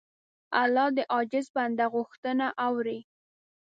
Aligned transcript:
الله 0.61 0.87
د 0.97 0.99
عاجز 1.13 1.45
بنده 1.55 1.85
غوښتنه 1.95 2.47
اوري. 2.67 2.99